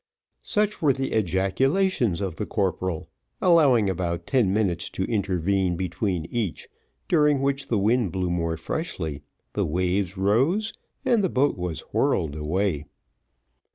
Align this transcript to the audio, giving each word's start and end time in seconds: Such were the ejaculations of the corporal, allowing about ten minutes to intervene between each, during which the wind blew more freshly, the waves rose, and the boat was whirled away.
Such 0.41 0.81
were 0.81 0.93
the 0.93 1.11
ejaculations 1.11 2.21
of 2.21 2.37
the 2.37 2.47
corporal, 2.47 3.07
allowing 3.39 3.87
about 3.87 4.25
ten 4.25 4.51
minutes 4.51 4.89
to 4.89 5.03
intervene 5.03 5.75
between 5.77 6.25
each, 6.31 6.67
during 7.07 7.39
which 7.39 7.67
the 7.67 7.77
wind 7.77 8.11
blew 8.11 8.31
more 8.31 8.57
freshly, 8.57 9.21
the 9.53 9.63
waves 9.67 10.17
rose, 10.17 10.73
and 11.05 11.23
the 11.23 11.29
boat 11.29 11.55
was 11.55 11.81
whirled 11.93 12.35
away. 12.35 12.85